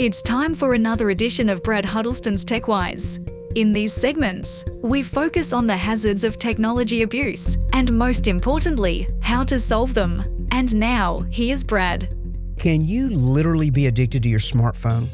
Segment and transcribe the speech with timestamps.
[0.00, 3.18] It's time for another edition of Brad Huddleston's TechWise.
[3.54, 9.44] In these segments, we focus on the hazards of technology abuse and, most importantly, how
[9.44, 10.48] to solve them.
[10.52, 12.16] And now, here's Brad.
[12.56, 15.08] Can you literally be addicted to your smartphone?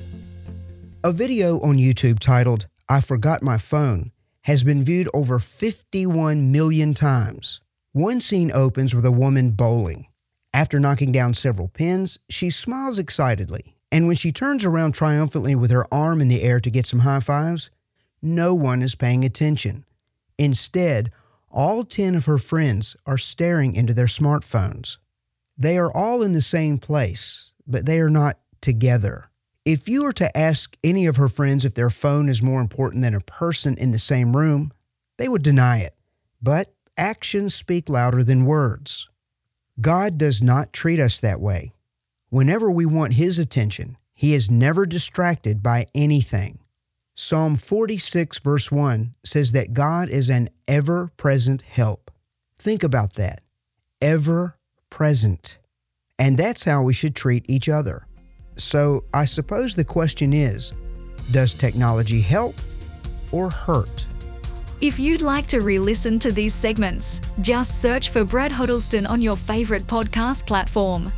[1.03, 4.13] A video on YouTube titled, I Forgot My Phone,
[4.43, 7.61] has been viewed over 51 million times.
[7.91, 10.07] One scene opens with a woman bowling.
[10.55, 15.71] After knocking down several pins, she smiles excitedly, and when she turns around triumphantly with
[15.71, 17.71] her arm in the air to get some high fives,
[18.21, 19.85] no one is paying attention.
[20.39, 21.11] Instead,
[21.51, 24.99] all 10 of her friends are staring into their smartphones.
[25.57, 29.31] They are all in the same place, but they are not together.
[29.65, 33.03] If you were to ask any of her friends if their phone is more important
[33.03, 34.73] than a person in the same room,
[35.17, 35.95] they would deny it.
[36.43, 39.09] But actions speak louder than words.
[39.81, 41.73] God does not treat us that way.
[42.37, 46.59] Whenever we want His attention, He is never distracted by anything.
[47.15, 52.11] Psalm 46, verse 1 says that God is an ever present help.
[52.59, 53.41] Think about that.
[54.03, 54.59] Ever
[54.91, 55.57] present.
[56.19, 58.07] And that's how we should treat each other.
[58.59, 60.75] So I suppose the question is
[61.33, 62.57] does technology help
[63.33, 64.05] or hurt?
[64.83, 69.23] If you'd like to re listen to these segments, just search for Brad Huddleston on
[69.23, 71.11] your favourite podcast platform.